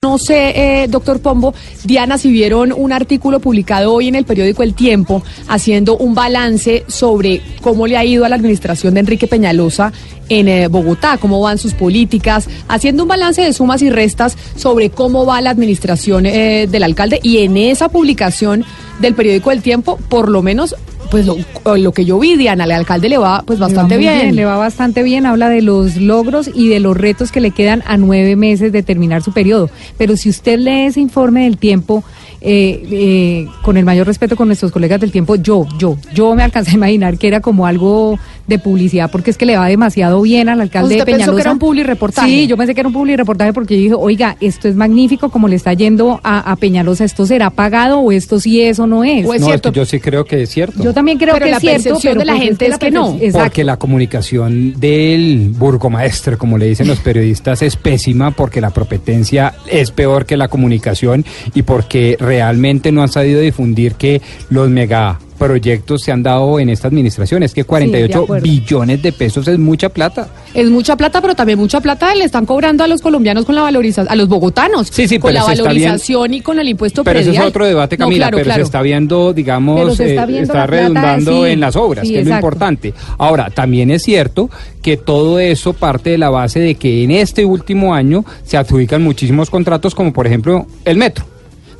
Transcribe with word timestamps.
No 0.00 0.16
sé, 0.16 0.82
eh, 0.82 0.86
doctor 0.86 1.18
Pombo, 1.18 1.54
Diana, 1.82 2.18
si 2.18 2.30
vieron 2.30 2.72
un 2.72 2.92
artículo 2.92 3.40
publicado 3.40 3.92
hoy 3.92 4.06
en 4.06 4.14
el 4.14 4.24
periódico 4.24 4.62
El 4.62 4.74
Tiempo 4.74 5.24
haciendo 5.48 5.96
un 5.96 6.14
balance 6.14 6.84
sobre 6.86 7.42
cómo 7.62 7.88
le 7.88 7.96
ha 7.96 8.04
ido 8.04 8.24
a 8.24 8.28
la 8.28 8.36
administración 8.36 8.94
de 8.94 9.00
Enrique 9.00 9.26
Peñalosa 9.26 9.92
en 10.28 10.46
eh, 10.46 10.68
Bogotá, 10.68 11.18
cómo 11.18 11.40
van 11.40 11.58
sus 11.58 11.74
políticas, 11.74 12.48
haciendo 12.68 13.02
un 13.02 13.08
balance 13.08 13.42
de 13.42 13.52
sumas 13.52 13.82
y 13.82 13.90
restas 13.90 14.36
sobre 14.54 14.90
cómo 14.90 15.26
va 15.26 15.40
la 15.40 15.50
administración 15.50 16.26
eh, 16.26 16.68
del 16.70 16.84
alcalde. 16.84 17.18
Y 17.20 17.38
en 17.38 17.56
esa 17.56 17.88
publicación 17.88 18.64
del 19.00 19.16
periódico 19.16 19.50
El 19.50 19.62
Tiempo, 19.62 19.96
por 20.08 20.28
lo 20.28 20.42
menos 20.42 20.76
pues 21.10 21.26
lo, 21.26 21.36
lo, 21.76 21.92
que 21.92 22.04
yo 22.04 22.18
vi, 22.18 22.36
Diana, 22.36 22.64
al 22.64 22.70
alcalde 22.70 23.08
le 23.08 23.18
va 23.18 23.42
pues 23.46 23.58
bastante 23.58 23.98
le 23.98 24.06
va 24.06 24.12
bien. 24.12 24.22
bien. 24.24 24.36
Le 24.36 24.44
va 24.44 24.56
bastante 24.56 25.02
bien, 25.02 25.26
habla 25.26 25.48
de 25.48 25.62
los 25.62 25.96
logros 25.96 26.50
y 26.52 26.68
de 26.68 26.80
los 26.80 26.96
retos 26.96 27.32
que 27.32 27.40
le 27.40 27.50
quedan 27.50 27.82
a 27.86 27.96
nueve 27.96 28.36
meses 28.36 28.72
de 28.72 28.82
terminar 28.82 29.22
su 29.22 29.32
periodo. 29.32 29.70
Pero 29.96 30.16
si 30.16 30.28
usted 30.28 30.58
lee 30.58 30.86
ese 30.86 31.00
informe 31.00 31.44
del 31.44 31.58
tiempo, 31.58 32.04
eh, 32.40 32.86
eh, 32.90 33.48
con 33.62 33.76
el 33.76 33.84
mayor 33.84 34.06
respeto 34.06 34.36
con 34.36 34.48
nuestros 34.48 34.70
colegas 34.70 35.00
del 35.00 35.10
tiempo, 35.10 35.36
yo, 35.36 35.66
yo, 35.78 35.96
yo 36.14 36.34
me 36.34 36.42
alcancé 36.42 36.72
a 36.72 36.74
imaginar 36.74 37.18
que 37.18 37.26
era 37.26 37.40
como 37.40 37.66
algo 37.66 38.18
de 38.48 38.58
publicidad, 38.58 39.10
porque 39.10 39.30
es 39.30 39.38
que 39.38 39.46
le 39.46 39.56
va 39.56 39.66
demasiado 39.66 40.20
bien 40.22 40.48
al 40.48 40.60
alcalde 40.60 40.94
¿Usted 40.94 41.00
de 41.00 41.04
Peñalosa. 41.04 41.26
pensó 41.26 41.36
que 41.36 41.42
era 41.42 41.52
un 41.52 41.58
publi 41.58 41.82
reportaje? 41.84 42.28
Sí, 42.28 42.46
yo 42.46 42.56
pensé 42.56 42.74
que 42.74 42.80
era 42.80 42.88
un 42.88 42.94
publi 42.94 43.16
reportaje 43.16 43.52
porque 43.52 43.76
yo 43.76 43.82
dije, 43.82 43.94
oiga, 43.94 44.36
esto 44.40 44.68
es 44.68 44.74
magnífico 44.74 45.30
como 45.30 45.48
le 45.48 45.56
está 45.56 45.72
yendo 45.74 46.20
a, 46.24 46.50
a 46.50 46.56
Peñalosa, 46.56 47.04
¿esto 47.04 47.26
será 47.26 47.50
pagado 47.50 48.00
o 48.00 48.10
esto 48.10 48.40
sí 48.40 48.62
es 48.62 48.78
o 48.78 48.86
no 48.86 49.04
es? 49.04 49.26
¿O 49.26 49.34
es 49.34 49.40
no, 49.40 49.46
cierto? 49.46 49.70
yo 49.72 49.84
sí 49.84 50.00
creo 50.00 50.24
que 50.24 50.42
es 50.42 50.50
cierto. 50.50 50.82
Yo 50.82 50.92
también 50.94 51.18
creo 51.18 51.34
Pero 51.34 51.44
que 51.44 51.50
la 51.50 51.56
es 51.58 51.60
cierto, 51.60 51.82
percepción 51.84 52.12
pero 52.14 52.20
de 52.20 52.26
la 52.26 52.32
pues 52.32 52.44
gente 52.44 52.66
es 52.66 52.78
que 52.78 52.90
no. 52.90 53.14
Exacto. 53.20 53.38
Porque 53.38 53.64
la 53.64 53.76
comunicación 53.76 54.80
del 54.80 55.50
burgomaestre, 55.56 56.36
como 56.36 56.56
le 56.58 56.66
dicen 56.66 56.88
los 56.88 57.00
periodistas, 57.00 57.62
es 57.62 57.76
pésima 57.76 58.30
porque 58.30 58.60
la 58.60 58.70
competencia 58.70 59.54
es 59.66 59.90
peor 59.90 60.24
que 60.24 60.36
la 60.36 60.48
comunicación 60.48 61.24
y 61.54 61.62
porque 61.62 62.16
realmente 62.18 62.92
no 62.92 63.02
han 63.02 63.08
sabido 63.08 63.40
difundir 63.40 63.94
que 63.94 64.22
los 64.48 64.70
mega 64.70 65.18
proyectos 65.38 66.02
se 66.02 66.12
han 66.12 66.22
dado 66.22 66.60
en 66.60 66.68
esta 66.68 66.88
administración. 66.88 67.42
Es 67.42 67.54
que 67.54 67.64
48 67.64 68.22
acuerdo. 68.22 68.42
billones 68.42 69.02
de 69.02 69.12
pesos 69.12 69.48
es 69.48 69.58
mucha 69.58 69.88
plata. 69.88 70.28
Es 70.54 70.68
mucha 70.68 70.96
plata, 70.96 71.20
pero 71.20 71.34
también 71.34 71.58
mucha 71.58 71.80
plata 71.80 72.14
le 72.14 72.24
están 72.24 72.44
cobrando 72.44 72.84
a 72.84 72.88
los 72.88 73.00
colombianos 73.00 73.44
con 73.44 73.54
la 73.54 73.62
valorización, 73.62 74.10
a 74.10 74.16
los 74.16 74.28
bogotanos, 74.28 74.88
Sí, 74.90 75.06
sí, 75.06 75.18
con 75.18 75.32
la 75.32 75.40
está 75.40 75.52
valorización 75.52 76.34
y 76.34 76.40
con 76.40 76.58
el 76.58 76.68
impuesto 76.68 77.04
Pero 77.04 77.20
ese 77.20 77.30
es 77.30 77.40
otro 77.40 77.66
debate, 77.66 77.96
No, 77.96 78.06
Camila, 78.06 78.26
claro, 78.26 78.36
pero 78.36 78.44
claro. 78.44 78.62
se 78.62 78.64
está 78.64 78.82
viendo, 78.82 79.32
digamos, 79.32 79.96
se 79.96 80.10
está 80.10 80.24
eh, 80.24 80.26
viendo 80.26 80.52
plata, 80.52 80.66
redundando 80.66 81.44
sí, 81.44 81.50
en 81.50 81.60
las 81.60 81.76
obras, 81.76 82.06
sí, 82.06 82.14
que 82.14 82.20
es 82.20 82.26
lo 82.26 82.34
importante. 82.34 82.94
Ahora, 83.18 83.50
también 83.50 83.90
es 83.90 84.02
cierto 84.02 84.50
que 84.82 84.96
todo 84.96 85.38
eso 85.38 85.72
parte 85.72 86.10
de 86.10 86.18
la 86.18 86.30
base 86.30 86.60
de 86.60 86.74
que 86.74 87.04
en 87.04 87.10
este 87.10 87.44
último 87.44 87.94
año 87.94 88.24
se 88.44 88.56
adjudican 88.56 89.02
muchísimos 89.02 89.50
contratos, 89.50 89.94
como 89.94 90.12
por 90.12 90.26
ejemplo 90.26 90.66
el 90.84 90.96
metro. 90.96 91.24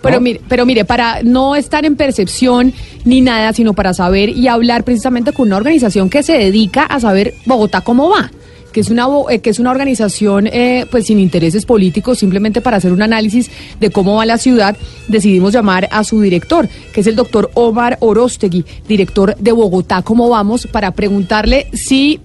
Pero 0.03 0.17
¿no? 0.17 0.21
mire, 0.21 0.41
pero 0.49 0.67
mire, 0.67 0.85
para 0.85 1.23
no 1.23 1.57
estar 1.57 1.85
en 1.85 1.97
percepción 1.97 2.73
ni 3.05 3.21
nada, 3.21 3.53
sino 3.53 3.75
para 3.75 3.95
saber 3.95 4.29
y 4.29 4.49
hablar 4.49 4.85
precisamente 4.85 5.33
con 5.33 5.49
una 5.49 5.57
organización 5.57 6.11
que 6.11 6.23
se 6.23 6.35
dedica 6.35 6.85
a 6.85 7.01
saber 7.01 7.35
Bogotá 7.47 7.81
cómo 7.81 8.09
va, 8.09 8.31
que 8.73 8.81
es 8.81 8.91
una 8.91 9.09
eh, 9.31 9.41
que 9.41 9.51
es 9.51 9.59
una 9.59 9.71
organización 9.71 10.47
eh, 10.47 10.87
pues 10.91 11.07
sin 11.07 11.19
intereses 11.19 11.67
políticos, 11.67 12.19
simplemente 12.19 12.61
para 12.61 12.77
hacer 12.77 12.93
un 12.93 13.03
análisis 13.03 13.51
de 13.81 13.91
cómo 13.91 14.15
va 14.17 14.27
la 14.27 14.39
ciudad, 14.39 14.77
decidimos 15.09 15.53
llamar 15.53 15.89
a 15.91 16.05
su 16.05 16.21
director, 16.21 16.69
que 16.93 17.01
es 17.01 17.07
el 17.07 17.17
doctor 17.17 17.51
Omar 17.55 17.97
Orostegui, 18.01 18.65
director 18.87 19.37
de 19.37 19.53
Bogotá 19.53 20.03
cómo 20.03 20.29
vamos, 20.29 20.69
para 20.71 20.93
preguntarle 20.93 21.67
si 21.73 22.21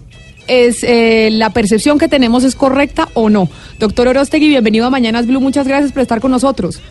es 0.47 0.83
eh, 0.83 1.29
la 1.31 1.51
percepción 1.51 1.97
que 1.97 2.07
tenemos 2.07 2.43
es 2.43 2.55
correcta 2.55 3.07
o 3.13 3.29
no. 3.29 3.49
Doctor 3.79 4.09
Orostegui, 4.09 4.47
bienvenido 4.49 4.85
a 4.85 4.89
Mañanas 4.89 5.25
Blue, 5.25 5.39
muchas 5.39 5.67
gracias 5.67 5.91
por 5.91 6.01
estar 6.01 6.19
con 6.19 6.31
nosotros. 6.31 6.81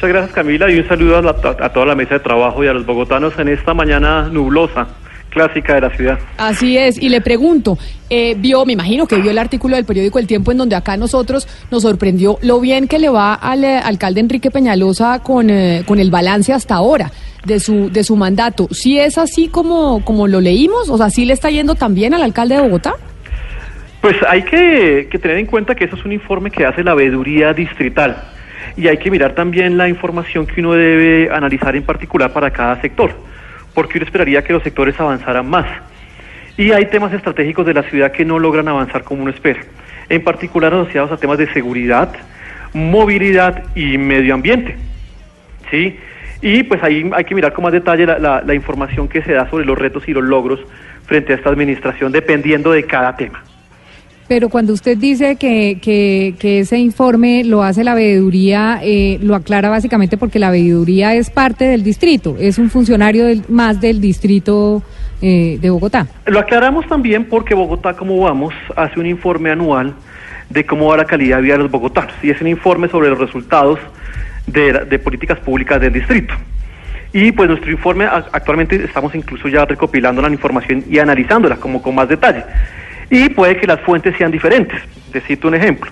Muchas 0.00 0.14
gracias 0.14 0.34
Camila 0.34 0.70
y 0.70 0.78
un 0.78 0.88
saludo 0.88 1.18
a, 1.18 1.22
la- 1.22 1.30
a 1.60 1.68
toda 1.74 1.84
la 1.84 1.94
mesa 1.94 2.14
de 2.14 2.20
trabajo 2.20 2.64
y 2.64 2.68
a 2.68 2.72
los 2.72 2.86
bogotanos 2.86 3.38
en 3.38 3.48
esta 3.48 3.74
mañana 3.74 4.30
nublosa, 4.32 4.86
clásica 5.28 5.74
de 5.74 5.80
la 5.82 5.90
ciudad. 5.90 6.18
Así 6.38 6.78
es, 6.78 6.96
y 6.96 7.10
le 7.10 7.20
pregunto, 7.20 7.76
eh, 8.08 8.34
vio, 8.38 8.64
me 8.64 8.72
imagino 8.72 9.06
que 9.06 9.16
vio 9.16 9.30
el 9.30 9.38
artículo 9.38 9.76
del 9.76 9.84
periódico 9.84 10.18
El 10.18 10.26
Tiempo 10.26 10.52
en 10.52 10.56
donde 10.56 10.74
acá 10.74 10.96
nosotros 10.96 11.46
nos 11.70 11.82
sorprendió 11.82 12.38
lo 12.40 12.60
bien 12.60 12.88
que 12.88 12.98
le 12.98 13.10
va 13.10 13.34
al 13.34 13.62
eh, 13.62 13.76
alcalde 13.76 14.20
Enrique 14.20 14.50
Peñalosa 14.50 15.18
con, 15.22 15.50
eh, 15.50 15.82
con 15.86 15.98
el 15.98 16.10
balance 16.10 16.54
hasta 16.54 16.76
ahora 16.76 17.10
de 17.44 17.60
su, 17.60 17.90
de 17.90 18.02
su 18.02 18.16
mandato. 18.16 18.68
¿Sí 18.70 18.98
es 18.98 19.18
así 19.18 19.48
como, 19.48 20.02
como 20.02 20.26
lo 20.28 20.40
leímos? 20.40 20.88
O 20.88 20.96
sea, 20.96 21.10
¿sí 21.10 21.26
le 21.26 21.34
está 21.34 21.50
yendo 21.50 21.74
tan 21.74 21.94
bien 21.94 22.14
al 22.14 22.22
alcalde 22.22 22.54
de 22.54 22.62
Bogotá? 22.62 22.94
Pues 24.00 24.16
hay 24.26 24.44
que, 24.44 25.08
que 25.12 25.18
tener 25.18 25.36
en 25.36 25.44
cuenta 25.44 25.74
que 25.74 25.84
eso 25.84 25.94
es 25.96 26.04
un 26.06 26.12
informe 26.12 26.50
que 26.50 26.64
hace 26.64 26.82
la 26.82 26.94
veeduría 26.94 27.52
distrital 27.52 28.16
y 28.76 28.88
hay 28.88 28.98
que 28.98 29.10
mirar 29.10 29.34
también 29.34 29.76
la 29.76 29.88
información 29.88 30.46
que 30.46 30.60
uno 30.60 30.72
debe 30.72 31.30
analizar 31.32 31.74
en 31.76 31.82
particular 31.82 32.32
para 32.32 32.50
cada 32.50 32.80
sector, 32.80 33.12
porque 33.74 33.98
uno 33.98 34.04
esperaría 34.06 34.42
que 34.42 34.52
los 34.52 34.62
sectores 34.62 34.98
avanzaran 35.00 35.48
más. 35.48 35.66
Y 36.56 36.72
hay 36.72 36.86
temas 36.86 37.12
estratégicos 37.12 37.64
de 37.66 37.74
la 37.74 37.82
ciudad 37.84 38.12
que 38.12 38.24
no 38.24 38.38
logran 38.38 38.68
avanzar 38.68 39.02
como 39.04 39.22
uno 39.22 39.30
espera, 39.30 39.60
en 40.08 40.22
particular 40.24 40.72
asociados 40.74 41.12
a 41.12 41.16
temas 41.16 41.38
de 41.38 41.46
seguridad, 41.52 42.12
movilidad 42.74 43.64
y 43.74 43.96
medio 43.98 44.34
ambiente. 44.34 44.76
¿sí? 45.70 45.98
Y 46.42 46.62
pues 46.64 46.82
ahí 46.82 47.08
hay 47.14 47.24
que 47.24 47.34
mirar 47.34 47.52
con 47.52 47.64
más 47.64 47.72
detalle 47.72 48.06
la, 48.06 48.18
la- 48.18 48.42
la 48.42 48.54
información 48.54 49.08
que 49.08 49.22
se 49.22 49.32
da 49.32 49.48
sobre 49.50 49.64
los 49.64 49.78
retos 49.78 50.08
y 50.08 50.12
los 50.12 50.24
logros 50.24 50.60
frente 51.06 51.32
a 51.32 51.36
esta 51.36 51.50
administración, 51.50 52.12
dependiendo 52.12 52.72
de 52.72 52.84
cada 52.84 53.16
tema. 53.16 53.42
Pero 54.30 54.48
cuando 54.48 54.72
usted 54.72 54.96
dice 54.96 55.34
que, 55.34 55.78
que, 55.82 56.36
que 56.38 56.60
ese 56.60 56.78
informe 56.78 57.42
lo 57.42 57.64
hace 57.64 57.82
la 57.82 57.94
veeduría, 57.96 58.78
eh, 58.80 59.18
lo 59.20 59.34
aclara 59.34 59.70
básicamente 59.70 60.16
porque 60.16 60.38
la 60.38 60.52
veeduría 60.52 61.16
es 61.16 61.30
parte 61.30 61.64
del 61.64 61.82
distrito, 61.82 62.36
es 62.38 62.56
un 62.56 62.70
funcionario 62.70 63.24
del- 63.24 63.42
más 63.48 63.80
del 63.80 64.00
distrito 64.00 64.84
eh, 65.20 65.58
de 65.60 65.68
Bogotá. 65.70 66.06
Lo 66.26 66.38
aclaramos 66.38 66.86
también 66.86 67.24
porque 67.24 67.56
Bogotá, 67.56 67.94
como 67.94 68.20
vamos, 68.20 68.54
hace 68.76 69.00
un 69.00 69.06
informe 69.06 69.50
anual 69.50 69.94
de 70.48 70.64
cómo 70.64 70.86
va 70.86 70.98
la 70.98 71.06
calidad 71.06 71.38
de 71.38 71.42
vida 71.42 71.54
de 71.54 71.64
los 71.64 71.70
bogotanos 71.72 72.14
y 72.22 72.30
es 72.30 72.40
un 72.40 72.46
informe 72.46 72.86
sobre 72.86 73.08
los 73.10 73.18
resultados 73.18 73.80
de, 74.46 74.72
de 74.88 74.98
políticas 75.00 75.40
públicas 75.40 75.80
del 75.80 75.92
distrito. 75.92 76.34
Y 77.12 77.32
pues 77.32 77.48
nuestro 77.48 77.72
informe, 77.72 78.04
actualmente 78.04 78.76
estamos 78.84 79.12
incluso 79.16 79.48
ya 79.48 79.64
recopilando 79.64 80.22
la 80.22 80.28
información 80.30 80.84
y 80.88 81.00
analizándola 81.00 81.56
como 81.56 81.82
con 81.82 81.96
más 81.96 82.08
detalle. 82.08 82.44
Y 83.10 83.28
puede 83.30 83.56
que 83.56 83.66
las 83.66 83.80
fuentes 83.80 84.16
sean 84.16 84.30
diferentes. 84.30 84.80
Te 85.12 85.20
cito 85.20 85.48
un 85.48 85.56
ejemplo. 85.56 85.90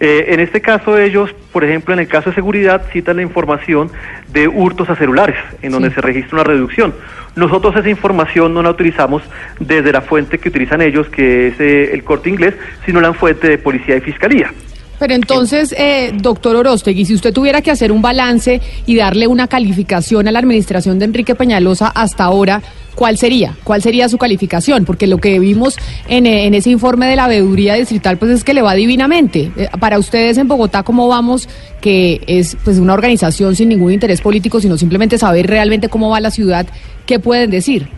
Eh, 0.00 0.26
en 0.28 0.40
este 0.40 0.60
caso 0.60 0.96
ellos, 0.96 1.34
por 1.52 1.64
ejemplo, 1.64 1.92
en 1.92 2.00
el 2.00 2.06
caso 2.06 2.30
de 2.30 2.36
seguridad, 2.36 2.82
citan 2.92 3.16
la 3.16 3.22
información 3.22 3.90
de 4.28 4.46
hurtos 4.46 4.88
a 4.90 4.94
celulares, 4.94 5.36
en 5.60 5.72
donde 5.72 5.90
se 5.90 6.00
registra 6.00 6.36
una 6.36 6.44
reducción. 6.44 6.94
Nosotros 7.34 7.74
esa 7.76 7.88
información 7.88 8.54
no 8.54 8.62
la 8.62 8.70
utilizamos 8.70 9.22
desde 9.58 9.90
la 9.90 10.02
fuente 10.02 10.38
que 10.38 10.50
utilizan 10.50 10.82
ellos, 10.82 11.08
que 11.08 11.48
es 11.48 11.60
eh, 11.60 11.90
el 11.92 12.04
corte 12.04 12.28
inglés, 12.28 12.54
sino 12.86 13.00
la 13.00 13.12
fuente 13.12 13.48
de 13.48 13.58
policía 13.58 13.96
y 13.96 14.00
fiscalía. 14.00 14.52
Pero 14.98 15.14
entonces, 15.14 15.74
eh, 15.76 16.12
doctor 16.14 16.56
Orostegui, 16.56 17.04
si 17.04 17.14
usted 17.14 17.32
tuviera 17.32 17.62
que 17.62 17.70
hacer 17.70 17.92
un 17.92 18.02
balance 18.02 18.60
y 18.86 18.96
darle 18.96 19.26
una 19.26 19.46
calificación 19.46 20.28
a 20.28 20.32
la 20.32 20.40
administración 20.40 20.98
de 20.98 21.04
Enrique 21.04 21.34
Peñalosa 21.34 21.88
hasta 21.88 22.24
ahora, 22.24 22.62
¿cuál 22.94 23.16
sería? 23.16 23.54
¿Cuál 23.62 23.80
sería 23.80 24.08
su 24.08 24.18
calificación? 24.18 24.84
Porque 24.84 25.06
lo 25.06 25.18
que 25.18 25.38
vimos 25.38 25.76
en, 26.08 26.26
eh, 26.26 26.46
en 26.46 26.54
ese 26.54 26.70
informe 26.70 27.06
de 27.06 27.16
la 27.16 27.28
veeduría 27.28 27.74
distrital, 27.74 28.18
pues 28.18 28.32
es 28.32 28.44
que 28.44 28.54
le 28.54 28.62
va 28.62 28.74
divinamente. 28.74 29.52
Eh, 29.56 29.68
para 29.78 29.98
ustedes 29.98 30.36
en 30.36 30.48
Bogotá, 30.48 30.82
¿cómo 30.82 31.06
vamos? 31.06 31.48
Que 31.80 32.20
es 32.26 32.56
pues 32.64 32.78
una 32.78 32.94
organización 32.94 33.54
sin 33.54 33.68
ningún 33.68 33.92
interés 33.92 34.20
político, 34.20 34.60
sino 34.60 34.76
simplemente 34.76 35.16
saber 35.16 35.46
realmente 35.46 35.88
cómo 35.88 36.10
va 36.10 36.20
la 36.20 36.32
ciudad, 36.32 36.66
¿qué 37.06 37.20
pueden 37.20 37.50
decir? 37.50 37.88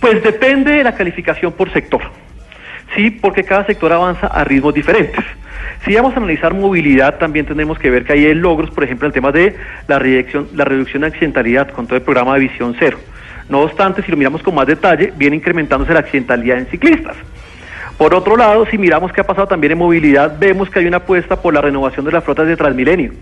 Pues 0.00 0.22
depende 0.22 0.72
de 0.72 0.84
la 0.84 0.94
calificación 0.94 1.52
por 1.52 1.72
sector. 1.72 2.02
Sí, 2.94 3.10
porque 3.10 3.44
cada 3.44 3.64
sector 3.64 3.92
avanza 3.92 4.26
a 4.26 4.44
ritmos 4.44 4.74
diferentes. 4.74 5.24
Si 5.84 5.94
vamos 5.94 6.14
a 6.14 6.18
analizar 6.18 6.52
movilidad, 6.54 7.18
también 7.18 7.46
tenemos 7.46 7.78
que 7.78 7.90
ver 7.90 8.04
que 8.04 8.12
hay 8.12 8.34
logros, 8.34 8.70
por 8.70 8.84
ejemplo, 8.84 9.06
en 9.06 9.10
el 9.10 9.14
tema 9.14 9.32
de 9.32 9.56
la 9.88 9.98
reducción, 9.98 10.48
la 10.54 10.64
reducción 10.64 11.02
de 11.02 11.08
accidentalidad 11.08 11.70
con 11.70 11.86
todo 11.86 11.96
el 11.96 12.02
programa 12.02 12.34
de 12.34 12.40
visión 12.40 12.76
cero. 12.78 12.98
No 13.48 13.60
obstante, 13.60 14.02
si 14.02 14.10
lo 14.10 14.16
miramos 14.16 14.42
con 14.42 14.54
más 14.54 14.66
detalle, 14.66 15.12
viene 15.16 15.36
incrementándose 15.36 15.92
la 15.92 16.00
accidentalidad 16.00 16.58
en 16.58 16.66
ciclistas. 16.66 17.16
Por 17.96 18.14
otro 18.14 18.36
lado, 18.36 18.66
si 18.66 18.78
miramos 18.78 19.12
qué 19.12 19.20
ha 19.20 19.26
pasado 19.26 19.46
también 19.46 19.72
en 19.72 19.78
movilidad, 19.78 20.38
vemos 20.38 20.70
que 20.70 20.80
hay 20.80 20.86
una 20.86 20.98
apuesta 20.98 21.36
por 21.36 21.54
la 21.54 21.60
renovación 21.60 22.04
de 22.04 22.12
las 22.12 22.24
flotas 22.24 22.46
de 22.46 22.56
Transmilenio 22.56 23.12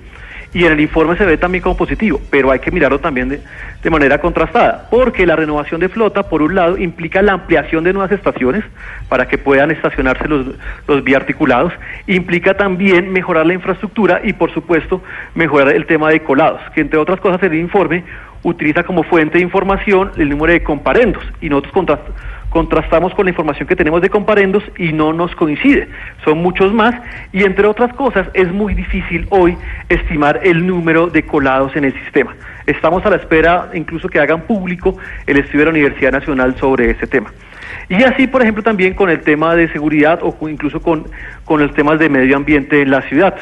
y 0.52 0.64
en 0.64 0.72
el 0.72 0.80
informe 0.80 1.16
se 1.16 1.24
ve 1.24 1.36
también 1.36 1.62
como 1.62 1.76
positivo, 1.76 2.20
pero 2.30 2.50
hay 2.50 2.58
que 2.58 2.70
mirarlo 2.70 2.98
también 2.98 3.28
de, 3.28 3.40
de, 3.82 3.90
manera 3.90 4.18
contrastada, 4.18 4.88
porque 4.90 5.26
la 5.26 5.36
renovación 5.36 5.80
de 5.80 5.88
flota, 5.88 6.24
por 6.24 6.42
un 6.42 6.54
lado, 6.54 6.76
implica 6.76 7.22
la 7.22 7.32
ampliación 7.32 7.84
de 7.84 7.92
nuevas 7.92 8.10
estaciones 8.10 8.64
para 9.08 9.28
que 9.28 9.38
puedan 9.38 9.70
estacionarse 9.70 10.26
los, 10.26 10.46
los 10.88 11.04
biarticulados, 11.04 11.72
implica 12.06 12.54
también 12.54 13.12
mejorar 13.12 13.46
la 13.46 13.54
infraestructura 13.54 14.20
y, 14.24 14.32
por 14.32 14.52
supuesto, 14.52 15.02
mejorar 15.34 15.74
el 15.74 15.86
tema 15.86 16.10
de 16.10 16.20
colados, 16.22 16.60
que 16.74 16.80
entre 16.80 16.98
otras 16.98 17.20
cosas 17.20 17.42
el 17.42 17.54
informe 17.54 18.04
utiliza 18.42 18.82
como 18.82 19.02
fuente 19.02 19.38
de 19.38 19.44
información 19.44 20.10
el 20.16 20.30
número 20.30 20.52
de 20.52 20.62
comparendos 20.62 21.22
y 21.40 21.48
nosotros 21.48 21.72
contrastamos 21.74 22.14
contrastamos 22.50 23.14
con 23.14 23.24
la 23.24 23.30
información 23.30 23.66
que 23.66 23.76
tenemos 23.76 24.02
de 24.02 24.10
comparendos 24.10 24.62
y 24.76 24.92
no 24.92 25.12
nos 25.12 25.34
coincide. 25.36 25.88
Son 26.24 26.38
muchos 26.38 26.72
más 26.72 26.94
y 27.32 27.44
entre 27.44 27.66
otras 27.66 27.94
cosas 27.94 28.28
es 28.34 28.52
muy 28.52 28.74
difícil 28.74 29.26
hoy 29.30 29.56
estimar 29.88 30.40
el 30.42 30.66
número 30.66 31.06
de 31.06 31.22
colados 31.22 31.74
en 31.76 31.84
el 31.84 31.94
sistema. 31.94 32.34
Estamos 32.66 33.06
a 33.06 33.10
la 33.10 33.16
espera 33.16 33.70
incluso 33.72 34.08
que 34.08 34.18
hagan 34.18 34.42
público 34.42 34.98
el 35.26 35.38
estudio 35.38 35.60
de 35.60 35.64
la 35.66 35.70
Universidad 35.70 36.12
Nacional 36.12 36.56
sobre 36.58 36.90
ese 36.90 37.06
tema. 37.06 37.32
Y 37.88 38.02
así, 38.02 38.26
por 38.26 38.42
ejemplo, 38.42 38.62
también 38.62 38.94
con 38.94 39.10
el 39.10 39.20
tema 39.20 39.54
de 39.54 39.68
seguridad 39.72 40.20
o 40.22 40.36
incluso 40.48 40.80
con, 40.80 41.06
con 41.44 41.60
los 41.60 41.72
temas 41.74 41.98
de 41.98 42.08
medio 42.08 42.36
ambiente 42.36 42.82
en 42.82 42.90
la 42.90 43.02
ciudad 43.02 43.36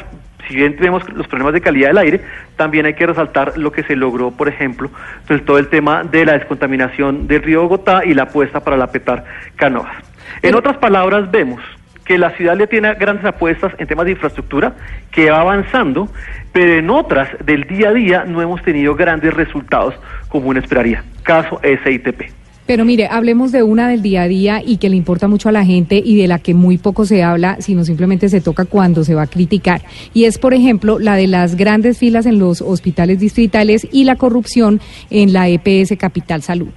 si 0.49 0.55
bien 0.55 0.75
tenemos 0.75 1.07
los 1.13 1.27
problemas 1.27 1.53
de 1.53 1.61
calidad 1.61 1.89
del 1.89 1.99
aire, 1.99 2.21
también 2.55 2.87
hay 2.87 2.95
que 2.95 3.05
resaltar 3.05 3.55
lo 3.57 3.71
que 3.71 3.83
se 3.83 3.95
logró, 3.95 4.31
por 4.31 4.49
ejemplo, 4.49 4.89
pues 5.27 5.45
todo 5.45 5.59
el 5.59 5.67
tema 5.67 6.03
de 6.03 6.25
la 6.25 6.33
descontaminación 6.33 7.27
del 7.27 7.43
río 7.43 7.61
Bogotá 7.61 8.03
y 8.03 8.15
la 8.15 8.23
apuesta 8.23 8.59
para 8.59 8.75
la 8.75 8.87
petar 8.87 9.23
canoas. 9.55 9.95
En 10.41 10.55
otras 10.55 10.77
palabras, 10.77 11.29
vemos 11.29 11.61
que 12.03 12.17
la 12.17 12.31
ciudad 12.31 12.57
le 12.57 12.65
tiene 12.65 12.91
grandes 12.95 13.23
apuestas 13.25 13.71
en 13.77 13.85
temas 13.85 14.05
de 14.05 14.13
infraestructura, 14.13 14.73
que 15.11 15.29
va 15.29 15.41
avanzando, 15.41 16.09
pero 16.51 16.73
en 16.73 16.89
otras 16.89 17.29
del 17.45 17.65
día 17.65 17.89
a 17.89 17.93
día 17.93 18.23
no 18.25 18.41
hemos 18.41 18.63
tenido 18.63 18.95
grandes 18.95 19.31
resultados 19.35 19.93
como 20.29 20.49
uno 20.49 20.59
esperaría. 20.59 21.03
Caso 21.21 21.61
SITP. 21.61 22.38
Pero 22.69 22.85
mire, 22.85 23.07
hablemos 23.07 23.51
de 23.51 23.63
una 23.63 23.89
del 23.89 24.03
día 24.03 24.21
a 24.21 24.27
día 24.27 24.61
y 24.63 24.77
que 24.77 24.89
le 24.89 24.95
importa 24.95 25.27
mucho 25.27 25.49
a 25.49 25.51
la 25.51 25.65
gente 25.65 25.99
y 26.05 26.21
de 26.21 26.27
la 26.27 26.37
que 26.37 26.53
muy 26.53 26.77
poco 26.77 27.03
se 27.03 27.23
habla, 27.23 27.59
sino 27.61 27.83
simplemente 27.83 28.29
se 28.29 28.41
toca 28.41 28.65
cuando 28.65 29.03
se 29.03 29.15
va 29.15 29.23
a 29.23 29.27
criticar. 29.27 29.81
Y 30.13 30.25
es, 30.25 30.37
por 30.37 30.53
ejemplo, 30.53 30.99
la 30.99 31.15
de 31.15 31.25
las 31.25 31.55
grandes 31.55 31.97
filas 31.97 32.27
en 32.27 32.37
los 32.37 32.61
hospitales 32.61 33.19
distritales 33.19 33.87
y 33.91 34.03
la 34.03 34.17
corrupción 34.17 34.81
en 35.09 35.33
la 35.33 35.47
EPS 35.47 35.97
Capital 35.97 36.43
Salud. 36.43 36.67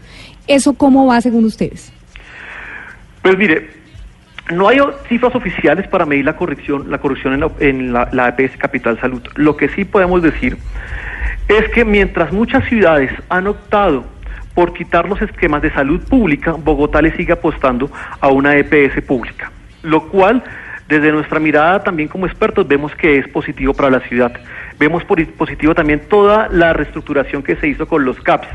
¿Eso 0.47 0.73
cómo 0.73 1.05
va 1.05 1.21
según 1.21 1.45
ustedes? 1.45 1.93
Pues 3.21 3.37
mire, 3.37 3.69
no 4.51 4.69
hay 4.69 4.79
cifras 5.11 5.35
oficiales 5.35 5.87
para 5.89 6.07
medir 6.07 6.25
la 6.25 6.37
corrupción, 6.37 6.91
la 6.91 6.97
corrupción 7.03 7.35
en, 7.35 7.41
la, 7.41 7.51
en 7.61 7.93
la, 7.93 8.09
la 8.13 8.29
EPS 8.35 8.57
Capital 8.57 8.99
Salud. 8.99 9.21
Lo 9.35 9.59
que 9.59 9.69
sí 9.69 9.85
podemos 9.85 10.23
decir 10.23 10.57
es 11.49 11.69
que 11.69 11.85
mientras 11.85 12.33
muchas 12.33 12.67
ciudades 12.67 13.13
han 13.29 13.47
optado 13.47 14.07
por 14.55 14.73
quitar 14.73 15.09
los 15.09 15.21
esquemas 15.23 15.63
de 15.63 15.73
salud 15.73 16.01
pública, 16.09 16.53
Bogotá 16.53 17.01
le 17.03 17.17
sigue 17.17 17.33
apostando 17.33 17.91
a 18.21 18.29
una 18.29 18.57
EPS 18.57 19.03
pública, 19.03 19.51
lo 19.83 20.09
cual 20.09 20.43
desde 20.89 21.13
nuestra 21.13 21.41
mirada 21.41 21.83
también 21.83 22.09
como 22.09 22.27
expertos 22.27 22.69
vemos 22.69 22.95
que 22.95 23.19
es 23.19 23.29
positivo 23.29 23.73
para 23.73 23.91
la 23.91 24.01
ciudad. 24.01 24.33
Vemos 24.79 25.05
positivo 25.05 25.75
también 25.75 26.03
toda 26.09 26.49
la 26.49 26.73
reestructuración 26.73 27.43
que 27.43 27.57
se 27.57 27.69
hizo 27.69 27.87
con 27.87 28.05
los 28.05 28.21
CAPS. 28.21 28.49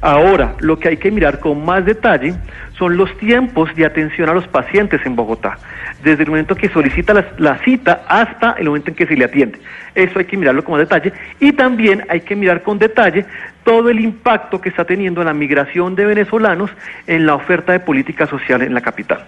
Ahora, 0.00 0.54
lo 0.60 0.78
que 0.78 0.88
hay 0.88 0.96
que 0.98 1.10
mirar 1.10 1.40
con 1.40 1.64
más 1.64 1.84
detalle 1.84 2.34
son 2.78 2.96
los 2.96 3.16
tiempos 3.18 3.74
de 3.74 3.86
atención 3.86 4.28
a 4.28 4.34
los 4.34 4.46
pacientes 4.46 5.00
en 5.04 5.16
Bogotá, 5.16 5.58
desde 6.02 6.24
el 6.24 6.30
momento 6.30 6.54
que 6.54 6.68
solicita 6.68 7.14
la, 7.38 7.58
cita 7.64 8.02
hasta 8.06 8.52
el 8.58 8.66
momento 8.66 8.90
en 8.90 8.96
que 8.96 9.06
se 9.06 9.16
le 9.16 9.24
atiende. 9.24 9.58
Eso 9.94 10.18
hay 10.18 10.26
que 10.26 10.36
mirarlo 10.36 10.62
con 10.62 10.72
más 10.72 10.80
detalle 10.80 11.12
y 11.40 11.52
también 11.52 12.04
hay 12.08 12.20
que 12.20 12.36
mirar 12.36 12.62
con 12.62 12.78
detalle 12.78 13.24
todo 13.64 13.88
el 13.88 14.00
impacto 14.00 14.60
que 14.60 14.68
está 14.68 14.84
teniendo 14.84 15.24
la 15.24 15.32
migración 15.32 15.94
de 15.94 16.04
venezolanos 16.04 16.70
en 17.06 17.26
la 17.26 17.34
oferta 17.34 17.72
de 17.72 17.80
política 17.80 18.26
social 18.26 18.62
en 18.62 18.74
la 18.74 18.80
capital. 18.80 19.24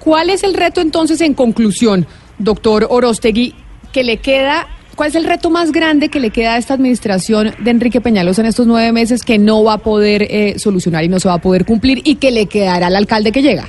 ¿Cuál 0.00 0.30
es 0.30 0.42
el 0.42 0.54
reto 0.54 0.80
entonces 0.80 1.20
en 1.20 1.34
conclusión, 1.34 2.06
doctor 2.38 2.86
Orostegui, 2.88 3.54
que 3.92 4.04
le 4.04 4.18
queda 4.18 4.66
¿Cuál 4.98 5.10
es 5.10 5.14
el 5.14 5.26
reto 5.26 5.48
más 5.48 5.70
grande 5.70 6.08
que 6.08 6.18
le 6.18 6.30
queda 6.30 6.54
a 6.54 6.56
esta 6.56 6.74
administración 6.74 7.52
de 7.60 7.70
Enrique 7.70 8.00
Peñalosa 8.00 8.42
en 8.42 8.48
estos 8.48 8.66
nueve 8.66 8.90
meses 8.90 9.22
que 9.22 9.38
no 9.38 9.62
va 9.62 9.74
a 9.74 9.78
poder 9.78 10.22
eh, 10.22 10.58
solucionar 10.58 11.04
y 11.04 11.08
no 11.08 11.20
se 11.20 11.28
va 11.28 11.34
a 11.34 11.38
poder 11.38 11.64
cumplir 11.64 12.00
y 12.02 12.16
que 12.16 12.32
le 12.32 12.46
quedará 12.46 12.88
al 12.88 12.96
alcalde 12.96 13.30
que 13.30 13.40
llega? 13.40 13.66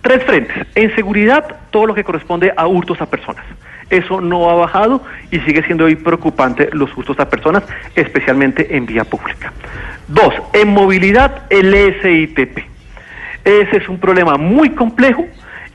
Tres 0.00 0.24
frentes. 0.24 0.66
En 0.74 0.92
seguridad, 0.96 1.44
todo 1.70 1.86
lo 1.86 1.94
que 1.94 2.02
corresponde 2.02 2.52
a 2.56 2.66
hurtos 2.66 3.00
a 3.00 3.06
personas. 3.06 3.44
Eso 3.90 4.20
no 4.20 4.50
ha 4.50 4.54
bajado 4.54 5.00
y 5.30 5.38
sigue 5.38 5.62
siendo 5.62 5.84
hoy 5.84 5.94
preocupante 5.94 6.68
los 6.72 6.90
hurtos 6.96 7.20
a 7.20 7.30
personas, 7.30 7.62
especialmente 7.94 8.76
en 8.76 8.84
vía 8.84 9.04
pública. 9.04 9.52
Dos, 10.08 10.34
en 10.52 10.70
movilidad, 10.70 11.44
el 11.50 11.72
SITP. 12.02 12.58
Ese 13.44 13.76
es 13.76 13.88
un 13.88 14.00
problema 14.00 14.36
muy 14.36 14.70
complejo, 14.70 15.26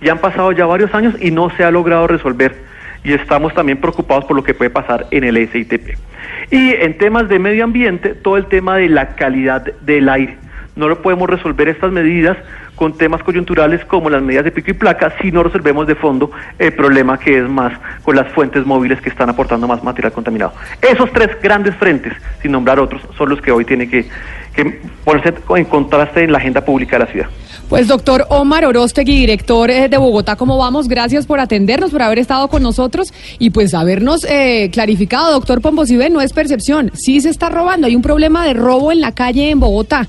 ya 0.01 0.11
han 0.11 0.19
pasado 0.19 0.51
ya 0.51 0.65
varios 0.65 0.93
años 0.93 1.15
y 1.21 1.31
no 1.31 1.49
se 1.51 1.63
ha 1.63 1.71
logrado 1.71 2.07
resolver 2.07 2.66
y 3.07 3.13
estamos 3.13 3.53
también 3.53 3.77
preocupados 3.77 4.25
por 4.25 4.35
lo 4.35 4.43
que 4.43 4.53
puede 4.53 4.69
pasar 4.69 5.07
en 5.11 5.23
el 5.23 5.37
SITP. 5.49 5.97
Y 6.51 6.71
en 6.73 6.97
temas 6.97 7.29
de 7.29 7.39
medio 7.39 7.63
ambiente, 7.63 8.09
todo 8.15 8.35
el 8.35 8.47
tema 8.47 8.75
de 8.75 8.89
la 8.89 9.15
calidad 9.15 9.63
del 9.79 10.09
aire. 10.09 10.35
No 10.75 10.89
lo 10.89 11.01
podemos 11.01 11.29
resolver 11.29 11.69
estas 11.69 11.93
medidas 11.93 12.37
con 12.75 12.97
temas 12.97 13.23
coyunturales 13.23 13.83
como 13.85 14.09
las 14.09 14.21
medidas 14.21 14.43
de 14.43 14.51
pico 14.51 14.71
y 14.71 14.73
placa 14.73 15.13
si 15.21 15.31
no 15.31 15.41
resolvemos 15.41 15.87
de 15.87 15.95
fondo 15.95 16.31
el 16.59 16.73
problema 16.73 17.17
que 17.17 17.39
es 17.39 17.49
más 17.49 17.71
con 18.03 18.17
las 18.17 18.27
fuentes 18.33 18.65
móviles 18.65 18.99
que 19.01 19.09
están 19.09 19.29
aportando 19.29 19.69
más 19.69 19.81
material 19.83 20.11
contaminado. 20.11 20.53
Esos 20.81 21.11
tres 21.13 21.29
grandes 21.41 21.75
frentes, 21.75 22.13
sin 22.41 22.51
nombrar 22.51 22.77
otros, 22.77 23.01
son 23.17 23.29
los 23.29 23.41
que 23.41 23.51
hoy 23.51 23.63
tiene 23.63 23.89
que, 23.89 24.05
que 24.57 24.81
ponerse 25.05 25.33
en 25.55 25.65
contraste 25.65 26.23
en 26.23 26.31
la 26.31 26.39
agenda 26.39 26.61
pública 26.61 26.97
de 26.97 27.05
la 27.05 27.11
ciudad. 27.11 27.27
Pues 27.69 27.87
doctor 27.87 28.25
Omar 28.29 28.65
Orostegui, 28.65 29.19
director 29.19 29.69
eh, 29.69 29.89
de 29.89 29.97
Bogotá, 29.97 30.37
¿cómo 30.37 30.57
vamos? 30.57 30.87
Gracias 30.87 31.25
por 31.25 31.39
atendernos, 31.39 31.91
por 31.91 32.01
haber 32.01 32.19
estado 32.19 32.47
con 32.47 32.63
nosotros 32.63 33.13
y 33.39 33.49
pues 33.49 33.73
habernos 33.73 34.23
eh, 34.23 34.69
clarificado, 34.71 35.33
doctor 35.33 35.61
Pomposibé, 35.61 36.09
no 36.09 36.21
es 36.21 36.31
percepción, 36.31 36.91
sí 36.93 37.19
se 37.19 37.29
está 37.29 37.49
robando, 37.49 37.87
hay 37.87 37.95
un 37.95 38.01
problema 38.01 38.45
de 38.45 38.53
robo 38.53 38.91
en 38.91 39.01
la 39.01 39.11
calle 39.11 39.49
en 39.49 39.59
Bogotá. 39.59 40.05